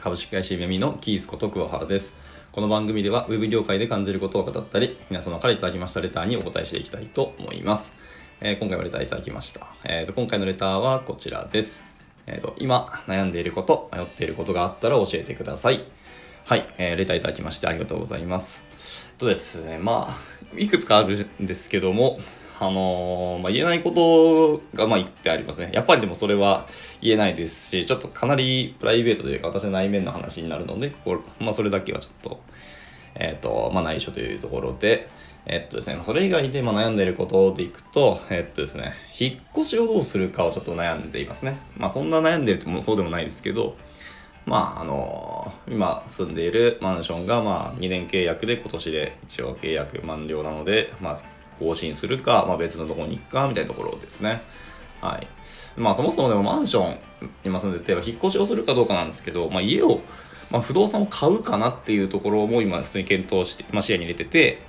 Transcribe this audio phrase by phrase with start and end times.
[0.00, 2.12] 株式会社ゆめみのキースこと桑原です。
[2.52, 7.90] この番組では、ウェブ業界で感じることを語ったり、皆様からいただきましたレターにお答えしていきたいと思います。
[8.40, 9.66] えー今回もレターいただきました。
[9.82, 11.80] えーと、今回のレターはこちらです。
[12.26, 15.82] えーと、今、悩んでいること、迷っていることがあったら教えてください。
[16.44, 16.64] はい。
[16.78, 18.60] えーレターいただきましてありがとうございます。
[19.18, 22.20] とですね、まあ、いくつかあるんですけども、
[22.60, 25.70] あのーまあ、言えないことが、まあ、言ってありますね。
[25.72, 26.66] やっぱりでもそれは
[27.00, 32.40] 言えないですし、ちょっとかなりプライベートというか、私の内面の話になるので、ここまあ、それだけはちょっと、
[33.14, 35.08] えっ、と、まあ、内緒というところで、
[35.46, 41.58] えっとですね、それ以外でま悩んでいることでいくと、えっとですね、引っ越しをどうするかをちょっと悩んでいますね。
[41.76, 43.76] まあ、そんな悩んでるほどでもないですけど、
[44.46, 51.20] まあ、あの今住んでいるマンションが、まあ、2年契約で今年で一応契約満了なので、まあ、
[51.58, 54.42] 更新するか、まあ、別のところに行くか、みたいなところですね。
[55.00, 55.26] はい。
[55.76, 56.98] まあ、そもそもでもマンション、
[57.44, 60.00] 今住んでて、引っ越しをするかどうかなんですけど、まあ、家を、
[60.50, 64.68] まあ、不動産を買うかなっていうところも今、普通に検討して、まあ、視野に入れてて、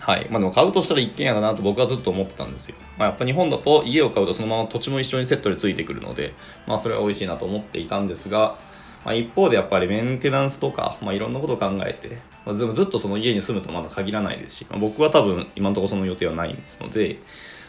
[0.00, 0.26] はい。
[0.30, 2.76] まあでも買うとしたら一軒家だなと僕はずっと思ってたんですよ。
[2.96, 6.34] まあやっぱ日本だと家を買うとそのまま土地も一緒にセットでついてくるので、
[6.66, 8.56] まあそれは美味しいなと思っていたんですが、
[9.04, 17.18] まあ一方でやっぱりメンテナンスとか、まあいろんなことを考えて、まあずずっとその家に住むとまだ限らないですし、まあ、僕は多分今のところその予定はないんですので、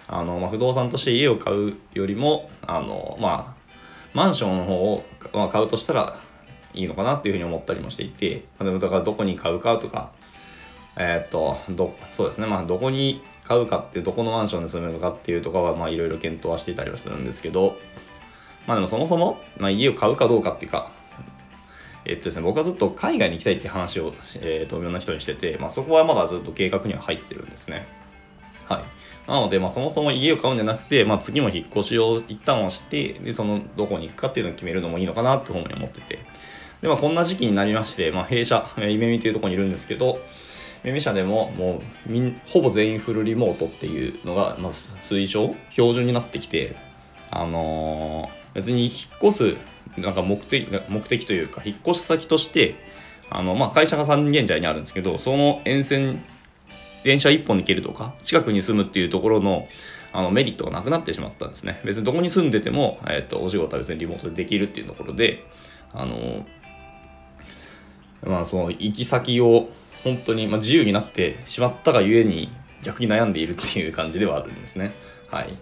[0.08, 3.60] あの、まあ不動産として家を買うよりも、あの、まあ、
[4.14, 6.22] マンションの方を、まあ、買うとしたら
[6.74, 10.12] いいのかなっていうふうに思ったりもしていて、まあでもだからどこに買うかとか、
[10.96, 12.48] えーっと、ど、そうですね。
[12.48, 17.76] まあ、どこに買うかって、どこのマンションに住めるのかっていうとかは、まあ、いろいろ検討はしていたりはするんですけど、
[18.66, 20.92] まあでもそもそも、まあ、家を買うかどうかっていうか、
[22.06, 27.86] えっとですね、僕はずっと海外に行きたいって話を、えーっと、いろんな人にしてて、まあ、そこはまだずっと計画には入ってるんですね。
[28.68, 28.84] はい。
[29.30, 36.20] なので、まあ、そもそも家を買うんじゃなくて、まあ、次も引っ越しを一旦はして、で、その、どこに行くかっていうのを決めるのもいいのかなっていうふうに思ってて。
[36.82, 40.20] で、まあ、こんな時期になりまして、まあ、弊社、えー夢見というところにいるんですけど、
[40.84, 44.72] 夢社でももうみんほぼ全員フルリモートっていうのが、まあ、
[45.10, 46.76] 推奨標準になってきて、
[47.32, 48.94] あのー別に引っ
[49.32, 52.76] 越すなんか目的目的というか引っ越し先として
[53.30, 56.24] あの、まあ、会社が三軒茶屋にあるんですけどその沿線
[57.04, 59.68] 電車一本で行けるとか近くに住むっていうところの
[60.12, 65.46] あのメリットがなくなってしまったんですね別にどこに住んでても、えっとお仕事は別にリモートでできるっていうところで
[65.94, 66.46] あの
[68.24, 69.70] まあ、その行き先を
[70.04, 72.52] 本当にまあ自由になってしまったがゆえに
[72.84, 74.94] 逆に悩んでいるっていう感じではあるんですね。
[75.30, 75.58] はい。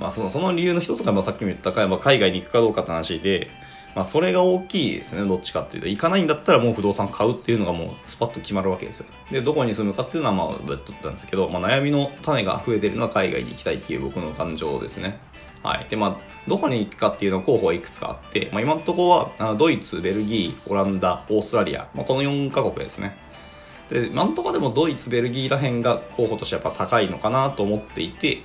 [0.00, 3.48] まあそのその理由の一つがまあさっきも言った海外に行くかどうかって話で、
[3.94, 5.88] まあそれが大きいですね、どっちかっていうと。
[5.88, 9.06] 行かないんだったらもう不動産買うっていうのがもうスパッと決まるわけですよ。
[9.30, 15.20] で、どこに住むかっていうのはまあ別途なんですけど、まあ悩みの種が増えてるのは海外に行きたいっていう僕の感情ですね。
[15.62, 15.86] はい。
[15.90, 16.16] で、まあ、
[16.48, 23.16] どこに行くかっていうの候補はいくつかあって、まあ、今のところは、あのドイツ、ベルギー、オランダ、オーストラリア、まあ、この4カ国ですね。
[23.90, 28.42] で、なんとかでもドイツ、ベルギーら辺が候補としてやっぱ高いのかなと思っていて、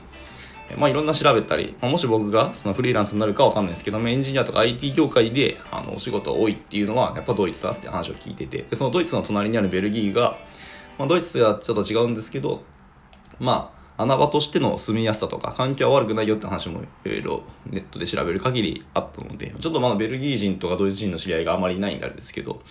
[0.78, 10.38] まあ、いろんな調べたり、まあ、もし僕がそのフリーランスになるかわかんないですけども、エンジニアとか IT 業界であのお仕事が多いっていうのは、やっぱドイツだって話を聞いてて、でそのドイツの隣にあるベルギーが、
[10.98, 12.64] まあ、ドイツはちょっと違うんですけど、
[13.40, 22.62] まあ、穴場としての住みやすさとか環境は悪くないよって話もいろいろネットで調べる限りあったので、ちょっとまだベルギー人とかドイツ人の知り合いがあまりいないんであれですけど、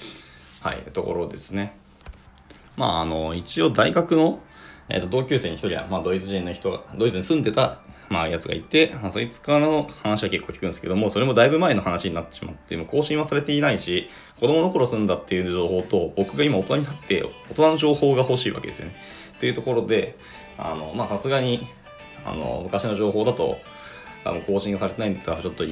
[0.60, 1.76] はい、ところですね。
[2.76, 4.40] まあ、あの、一応大学の、
[4.88, 7.80] えー、と同級生に一人は、まあ、ドイツ人の人が、ドイツに住んでた、
[8.10, 14.08] まあ、やつがいて、まあ、そいつからの話は結構聞くんですけども、それもだいぶ前の話になってしまって、もう更新はされていないし、
[14.38, 18.94] 子供の頃住んだっていう情報と、僕が今大人になって、大人の情報が欲しいわけですよね。
[19.36, 20.16] っていうところで、
[20.58, 21.66] あの、まあ、さすがに、
[22.24, 23.58] あの、昔の情報だと、
[24.24, 25.64] あの、更新がされてないんだったら、ちょっと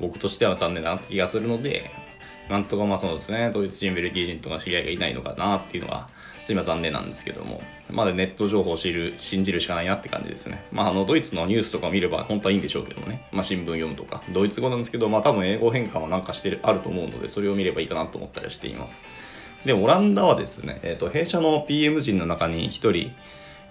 [0.00, 1.90] 僕としては残念だなって気がするので、
[2.48, 6.08] なんとかまあそうですね、ドイツ人、ベルギー人とか知り合いがいないのかなっていうのが、
[6.48, 10.64] 今残念なんですけども、まだネット情報を知る、信じるしかないなって感じですね。
[10.72, 19.02] まああの、ドイツのニュースとかを見れば本当はいいんでしょうけどもね、まあ新聞読むとか、ドイツ語なんですけど、まあ多分英語変換はなんかしてる、あると思うので、それを見ればいいかなと思ったりしています。
[19.64, 23.10] で、オランダはですね、えっ、と、弊社の PM 人の中に一人、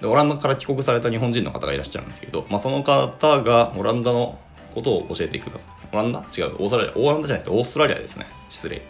[0.01, 4.37] でオランダから帰国された日本人の方がいらっしゃるんですけど、まあ、その方がオランダの
[4.73, 5.82] ことを教えてください。
[5.93, 6.19] オランダ？
[6.19, 6.97] 違う、オーストラリア。
[6.97, 8.25] オランダじゃなくてオーストラリアですね。
[8.49, 8.81] 失礼。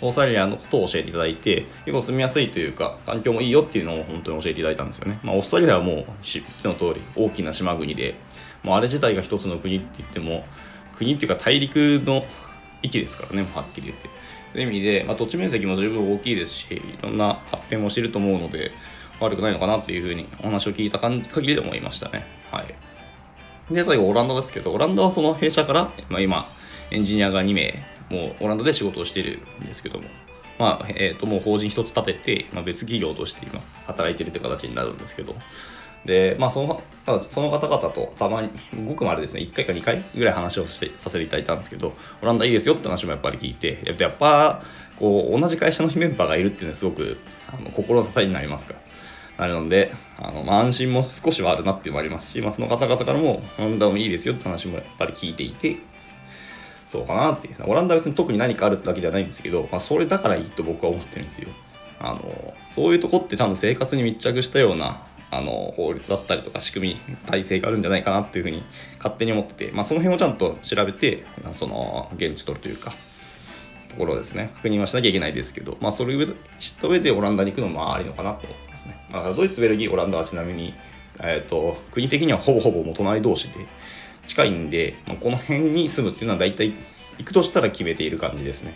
[0.00, 5.20] オーストラリアのことを教えていただいて、結構住みやすいというか、環境もいいよっていうのを本当に教えていただいたんですよね。
[5.22, 8.14] まあ、オーストラリアはもう、知っての通り、大きな島国で、
[8.62, 10.44] もうあれ自体が一つの国って言っても、
[10.96, 12.24] 国っていうか大陸の
[12.82, 14.08] 域ですからね、はっきり言って。
[14.52, 18.72] という意味で、まあ、土地面積も十分大きいですし、いろんな発展もしてると思うので、
[19.20, 22.26] 悪くないのかなっていうふうにお話を聞いた限りで思いましたね。
[22.50, 22.74] はい。
[23.72, 26.46] で、最後オランダですけど、オランダはその弊社から、まあ、今、
[26.90, 30.04] エンジニアが2名、もうオランダで仕事をしているんですけども、
[30.58, 35.34] まあ、えっ、ー、と、もう法人一つ立てて、まあ、別企業として今、働いてるって形になるんですけど、
[36.04, 36.82] で、まあ、その、
[37.30, 38.50] その方々とたまに、
[38.86, 44.62] ごくまでですね、1回か2回ぐらい話をしてさせていただいたんですけど、オランダいいですよって話もやっぱり聞いて、やっぱ、
[44.98, 48.80] こう、同じ会社のメンバーがいるっていうのはすごく、あの心の支えになりますから。
[49.42, 55.76] なるので、あの、まあ、安心も少しはあるなっていうのもありますし、まあ、その方々からも、オランダもいいですよって話もやっぱり聞いていて、
[56.90, 57.56] そうかなっていう。
[57.66, 61.48] オランダは別に特に何かあるってわけではないんですけど、まあ、それだからいいと僕は思ってるんですよ。
[61.98, 68.62] あの、そういうとこってちゃんと生活に密着したような、あの、法律だったりとか仕組み、体制があるんじゃないかなっていうふうに
[68.98, 71.24] 勝手に思ってて、まあ、その辺をちゃんと調べて、
[71.54, 72.92] その、現地取るというか、
[73.92, 76.34] ところですね、確認はしなきゃいけないですけど、まあ、それを知っ
[76.80, 78.46] た上でオランダに行くのもありのかなと
[78.82, 79.06] ますね。
[79.10, 80.74] まあ、ドイツ、ベルギー、オランダはちなみに、
[81.20, 83.54] え、ー、と、国的にはほぼほぼもう隣同士で、
[84.26, 86.72] 近いんで、まあ、この辺に住むっていうのは大体
[87.18, 88.74] 行くとしたら決めている感じですね。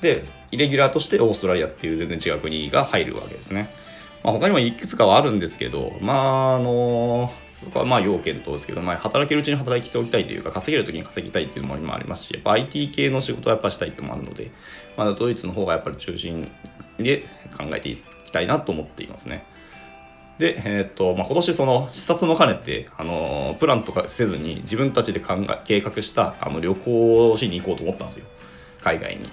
[0.00, 3.68] で、イレギュラーとしてオーストラリアっていう全然違う国が入るわけですね。
[4.22, 14.50] まあ、他にもいくつかはあるんですけど、まあ、あのそこはまあ要件とですけど、まあ、働けるうちに働きておきたいというか、稼げる時に稼ぎたいっていうのもありますし、やっぱ IT 系の仕事はやっぱしたいっていうのもあるので、
[14.96, 16.50] まだドイツの方がやっぱり中心
[16.98, 17.24] で
[17.56, 17.96] 考えてい
[18.28, 19.44] きたいなと思っていますね。
[20.38, 28.26] で、えー、と、まあ、今年その視察も兼ねて、あのプランとかせずに自分たちで考え、計画したあの旅行をしに行こうと思ったんですよ。
[28.82, 29.28] 海外に。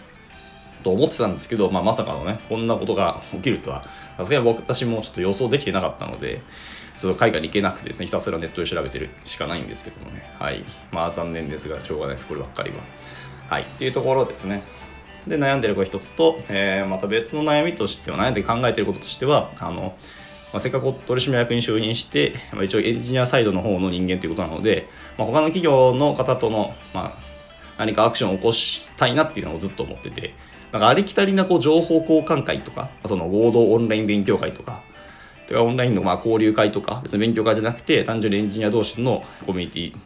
[0.84, 3.86] と思ってたんですけど、まあ、まさかのね、こんなことが起きるとは、
[4.18, 6.42] さすがに私もちょっと予想できてなかったので、
[7.02, 10.24] ちょっと海外に行けなくてですね、ひたすらネットで調べてるしかないんですけどもね。
[10.40, 10.64] はい。
[10.92, 12.78] まあ残念ですが、しょうがないです、こればっかりは。
[13.50, 13.64] はい。
[13.64, 14.64] っていうところですね。
[15.28, 19.96] で、悩んでる子一つと、えー、また別の悩みとしては、悩んで考えてることとしては、あの、
[20.54, 24.88] まあ、せっかく取締役に就任して、まあ、一応エンジニアサイドの方の人間ということなので、
[25.18, 27.14] まあ、他の企業の方との、まあ、
[27.78, 30.34] 何かアクションを起こしたいなっていうのをずっと思ってて、
[30.72, 34.82] なんかありきたりなこう情報交換会とか、その合同オンライン勉強会とか、
[35.48, 40.00] てかオンラインのまあ交流会とか、別に勉強会じゃなくて、単純にエンジニア同士のコミュニティ、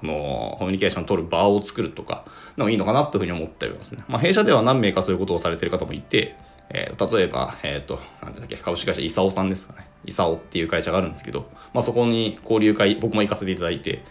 [0.00, 2.24] このコミュニケーションを取る場を作るとか、
[2.56, 4.04] でもいいのかなというふうに思っておりますね。
[4.08, 6.36] まあ、弊社では何名かそういうことをされている方もいて、
[6.70, 9.86] えー、例えば、えっ、ー、と、なんだっけ、株式会社イサオさんですかね。
[10.04, 14.04] イサオっていう会社があるんですけど、まあ、そこに交流会、僕も行かせていただいて、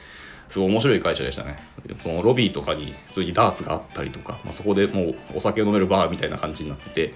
[0.49, 1.57] すごい面白い会社でしたね。
[2.01, 7.13] そのロビーとかに普通にダーツがあったりとか、まあ、そこでもうお酒を飲めるバーみたいな感じになってて、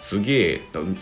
[0.00, 0.60] すげえ、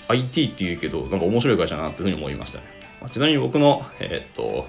[0.08, 2.64] IT って言うけど、なんか面白い会社だなっていうふうに思いましたね。
[3.00, 4.66] まあ、ちなみに僕の、えー、っと、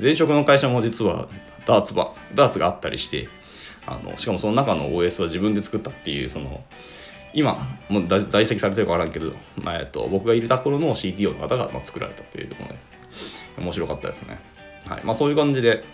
[0.00, 1.28] 前職の会社も実は
[1.66, 3.28] ダーツば、ダーツがあったりして、
[3.86, 6.64] あの、しかもその中の OS は自分で作ったっていう、その、
[7.34, 9.32] 今、もう在籍されてるかわからんけど、
[9.62, 12.76] まあ、えっと、僕がいるところの CTO の方が、まあ、作られたっていうところで、
[13.58, 14.38] 面白かったですね。
[14.86, 15.04] はい。
[15.04, 15.84] まあ、そういう感じで、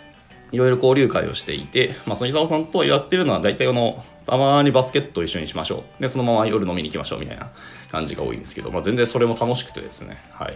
[0.51, 6.01] いろいろ交流会をしていて、まあ、その伊沢さんとやってるのは大体あの、たまにバスケット一緒にしましょう。
[6.01, 7.51] で、そのまま夜飲みに行きましょうみたいな
[7.91, 10.53] 感じが多いんですけど、まあ、全然それも楽しくてですね、はい。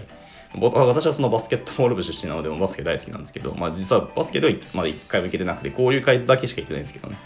[0.60, 7.18] 私はそのバスケットボール部出身なので、バスケ大好きなんですけど、まあ、実はバスケではまだ一回も行けてなくて、交流会だけしか行ってないんですけどね。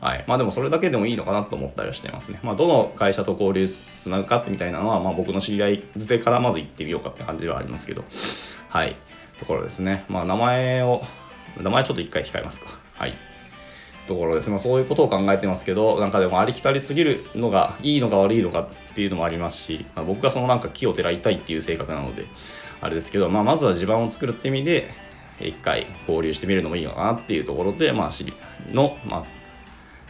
[0.00, 0.24] はい。
[0.26, 2.40] まあでもそれだけでもいいのかなと思ったりはしてますね。
[2.42, 3.68] まあどの会社と交流
[4.00, 8.04] つなぐかみたいなのは、まあ僕の知り合いづてからまず行ってみようかって感じではありますけど、
[8.68, 8.96] はい。
[9.38, 10.04] ところですね。
[10.08, 11.02] まあ名前を
[11.62, 12.66] 名前ちょっと一回控えますか。
[12.94, 13.14] はい。
[14.06, 14.52] ところですね。
[14.52, 22.24] まあ、そういうことを考えてますけど、なんかでもありきたりすぎるのがいいのか悪いのかっていうのもありますし、まあ、僕がそのなんか木をてらいたいっていう性格なので、
[22.80, 24.90] あれですけど、まあ、まずは地盤を作るって意味で、
[25.40, 28.10] 一回交流してみるのもいいのかなっていうところで、まあ、
[28.72, 29.24] の、まあ、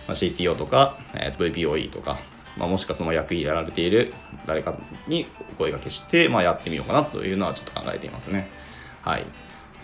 [0.08, 2.18] ま、CTO とか、えー、VPOE とか、
[2.56, 4.12] まあ、もしくはその役員やられている
[4.46, 4.74] 誰か
[5.06, 8.48] にお声がけして、まあ、やってみようかなというのはちょっと考えていますね。
[9.02, 9.22] はい。
[9.22, 9.28] と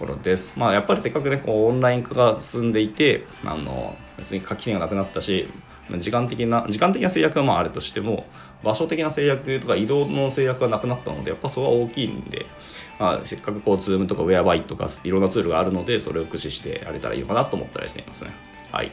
[0.00, 0.52] ころです。
[0.57, 5.49] まあ、やっぱりせっかくね、こうオンライン化が進んでいて、あの、別に垣根がなくなったし、
[5.99, 8.26] 時間的な、時間的な制約はまああるとしても、
[8.64, 12.47] 場所的な制約とか移動の制約がなくなったので、やっぱそれは大きいんで、
[12.99, 18.31] まあ、せっかくこう、 Zoom とか Whereby とかいろんなツールがあるので、それを駆使してやれたらいいのかなと思ったりしていますね。
[18.73, 18.93] はい。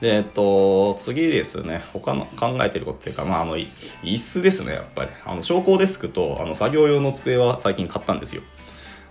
[0.00, 5.10] で、えっと、次ですね、他の考えてることっていうか、まあ、あの、椅子ですね、やっぱり。
[5.26, 8.42] あの、昇降デスクと、あの、作業用の机は最近買ったんですよ。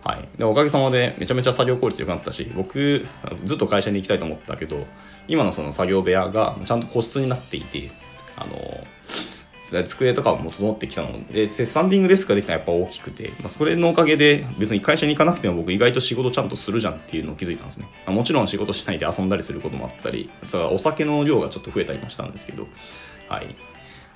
[0.08, 3.06] はい、でおかげさまでめちゃめちゃ作業効率良くなったし僕
[3.44, 4.86] ずっと会社に行きたいと思ったけど
[5.28, 7.92] 今のその作業部屋がちゃんと個室になっていて
[8.38, 20.30] あの机とかも整ってきたのでスタンディングデスクができたのはやっぱ大きくて、まあ、それのおかげで別に会社に行かなくても僕意外と仕事ちゃんとするじゃんっていうのを気づいたんですね、まあ、もちろん仕事しないで遊んだりすることもあったり
[20.72, 22.66] お酒の量がちょっと増えたりもしたんですけど
[23.28, 23.56] はい。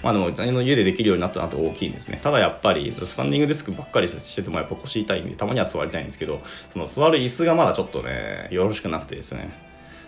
[0.04, 2.20] まあでも、の家でできるようになったなって大きいんですね。
[2.24, 6.42] ただやっぱり、スタンディングデスクばっかりしててもやっぱ腰痛いんで、たまには座りたいんですけど、
[6.72, 9.52] その座る椅子がまだちょっとね、よろしくなくてですね。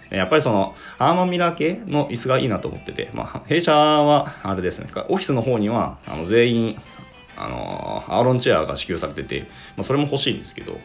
[0.09, 6.81] やっぱりその、アーマンミラー系の椅子がいいなと思ってて、まあ、弊社は、あれですね、オフィスの方には、あの、全員、
[7.35, 9.41] あの、アーロンチェアが支給されてて、
[9.75, 10.79] まあ、それも欲しいんですけど、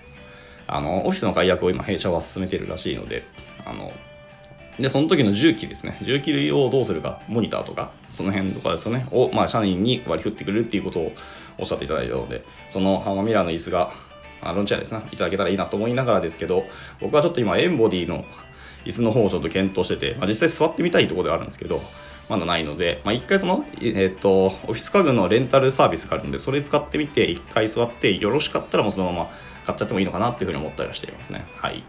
[0.67, 3.25] あの、オフィスの解約を今、弊社は進めてるらしいので、
[3.67, 3.93] あの、
[4.79, 5.99] で、その時の重機ですね。
[6.03, 11.13] 重機類をどうするか、モニターとか、その辺とかですよね、を、まあ、社員に割り振ってくれるっていうことを
[11.59, 13.93] おっしゃっていただいたので、そのハーマミラーの椅子が、
[14.41, 16.65] あロンチェアですね、いただけたらいいなと思いながらですけど、
[17.01, 18.25] 僕はちょっと今、エンボディの
[18.85, 21.83] 椅子の方をちょっと検討してて、まあ、実際座ってみたいところではあるんですけど、
[22.29, 29.31] まだないので、まあ、一回その、えっ、と、オフィス家具のレンタルサービスがあるので、それ使ってみて、一回座って、よろしかったらもうそのまま
[29.67, 31.45] 買っちゃってもいいのかなっていうふうに思ったりはしていますね。
[31.57, 31.83] はい。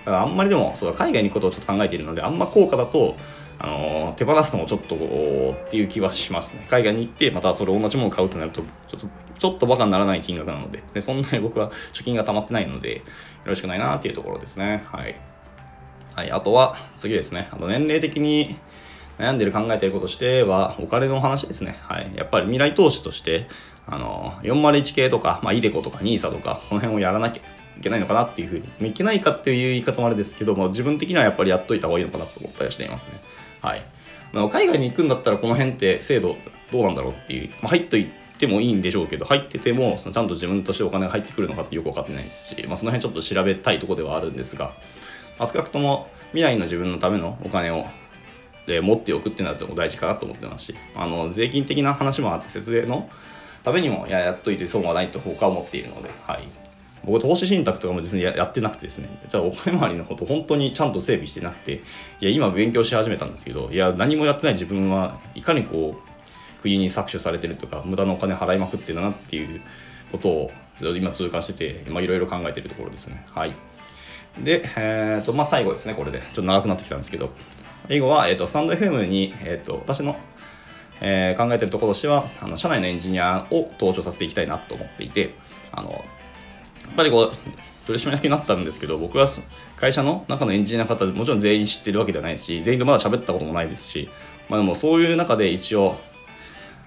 [0.00, 3.16] だからあんまりでも、そう海外に行くことをちょっと考えているので、あんま高価だと、
[3.62, 6.66] あの手放すのもちょっとっていう気はしますね。
[6.70, 9.06] 海外に行って、またそれ同じものを買うとなると、ちょっと、
[9.38, 13.02] ちょっとバカにならない金額なので、でそんなに 僕は貯金が溜まってないので、よ
[13.44, 14.84] ろしくないなっていうところですね。
[14.90, 15.14] はい。
[16.14, 17.48] はい、あとは、次ですね。
[17.52, 18.56] あと年齢的に
[19.18, 21.78] 悩んでる考えてることとしては、お金の話ですね。
[21.82, 22.10] はい。
[22.14, 23.46] やっぱり未来投資として、
[23.86, 27.42] あの、401系とか、まあ、イデコとか NISA とか、この辺をやらなきゃ
[27.78, 33.12] いけないのかなっていうふうに、いけないかっていう言い方もあれですけども、自分的にはやっぱりやっといた方がいいのかなと思ったりはしていますね。
[33.62, 33.82] はい。
[34.32, 36.36] まあ、海外に行くんだったらこの辺って制度
[36.70, 38.06] どうなんだろうっていう、まあ、入っとい
[38.38, 44.72] てもいいんでしょうけど、入ってても、そのちゃんと自分としてお金が入ってくるのかってよくわかってないですし、まあ、その辺ちょっと調べたいところではあるんですが、
[45.38, 47.86] まあ、少なくとも未来の自分のためのお金を
[48.66, 53.10] で持っておくってなると大事かなと思ってますし、あの、税金的な話もあって、節税の
[53.64, 56.48] ためにもややっといて損はないと僕は思っているので、はい。
[57.04, 61.82] 僕投資信託とかも実にやってなくてですね、じゃあお金回りのこと本当にちゃんと整備してなくて、
[62.20, 69.60] いや、今勉強し始めたんですけど、いや、何もやってない自分はいかにこう、国に搾取されてるとか、無駄なお金払いまくってるなっていう
[70.12, 73.24] ことを今痛感してて、いろいろ考えてるところですね。
[73.34, 73.54] はい。
[74.38, 76.18] で、えっ、ー、と、まあ最後ですね、これで。
[76.18, 77.30] ちょっと長くなってきたんですけど、
[77.88, 80.16] 英語は、えっ、ー、と、スタンド FM に、えっ、ー、と、私の
[81.00, 85.34] えー、考えてるところとしてはあの社内のエンジニアを登場させていきたいなと思っていて
[85.72, 86.04] あの
[86.90, 87.32] やっぱりこう、
[87.86, 89.28] 取締役になったんですけど、僕は
[89.76, 94.10] 会社の中のエンジニアの方、もちろん全員知ってるわけではないし、全員とまだ喋ったこともないですし、
[94.48, 95.96] まあでもそういう中で一応、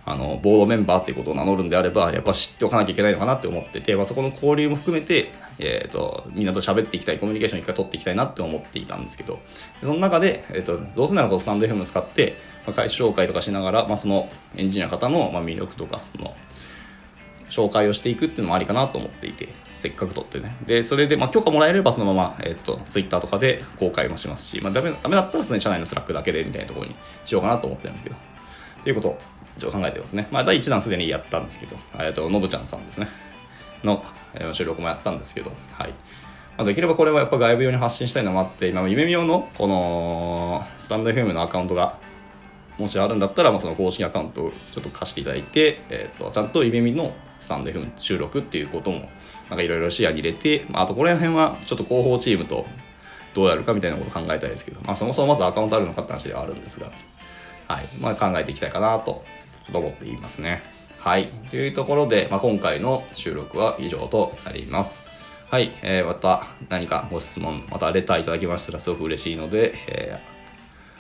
[0.06, 9.40] あの、ボードメンバーっていうことを名乗るんであれば、やっぱ知っておかなきゃいけないのかなって思ってて、まあそこの交流も含めて、えっ、ー、と、みんなと喋っていきたい、コミュニケーション一回取っていきたいなって思っていたんですけど、
[9.80, 16.36] その中で、えっ、ー、と、どうせならこのスタンド FM を使って、まあ、会社紹介とかしながら、まあそのエンジニアの方の、まあ、魅力とか、その、
[17.50, 19.50] 紹介をしていくっていうのもありかなと思っていて、
[19.84, 20.56] せっかく取ってね。
[20.66, 28.16] で、それで、まあ、許可もらえればそのまま、えっ、と、ツイッターとかで公開もしますし、まあ、ダメ、ダメだったらですね、社内の Slack だけでみたいなところにしようかなと思ってるんですけど。
[28.16, 29.20] っていうことを
[29.58, 30.30] 一応考えてますね。
[30.32, 33.10] まあ、第1弾すでにやったんですけど、えっと、のぶちゃんさんですね。
[33.84, 35.90] の、えー、収録もやったんですけど、はい。
[36.56, 41.98] まあ、できればこれはやっぱ外部用に発信したいのもあって、今、夢見用のこのスタンド FM のアカウントが
[42.78, 49.10] もしあるんだったら、まあ、その公式アカウントをちょっと貸していただいて、えっ、ー、と、ちゃんと夢見のスタンド FM 収録っていうことも
[49.54, 52.66] なんかいろいろ視野に入れて、まあ、あとこの辺はちょっと広報チームと
[53.36, 56.92] どうやるかみたいなこと考えたいですけど、まあ、そもそもまずアカウントあるのかって話ではあるんですが、
[57.68, 57.86] はい。
[58.00, 59.24] まあ、考えていきたいかなと、
[59.66, 60.64] ちょっと思っていますね。
[60.98, 61.28] はい。
[61.52, 65.04] というところで、まあ、今回の収録は以上となります。
[65.52, 65.72] はい。
[65.84, 70.20] えー、また何かご質問、またレターいただきましたらすごく嬉しいので、え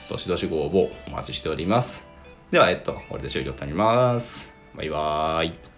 [0.07, 2.03] ー、どしどしご応募お待ちしております。
[2.51, 4.53] では、えっと、これで終了となります。
[4.75, 5.72] バイバーイ。